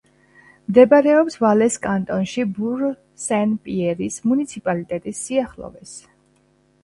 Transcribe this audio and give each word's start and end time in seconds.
მდებარეობს 0.69 1.35
ვალეს 1.41 1.75
კანტონში, 1.83 2.45
ბურ-სენ-პიერის 2.55 4.17
მუნიციპალიტეტის 4.31 5.23
სიახლოვეს. 5.27 5.93